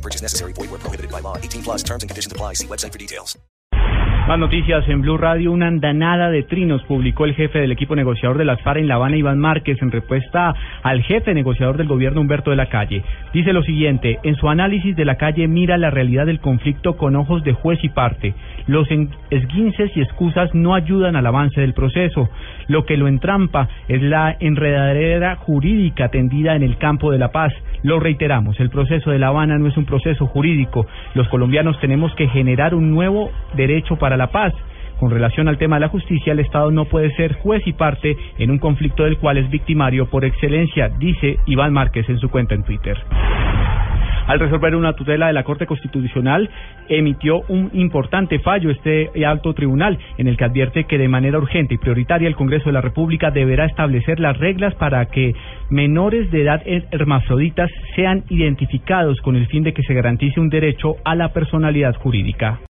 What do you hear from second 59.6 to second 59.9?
de que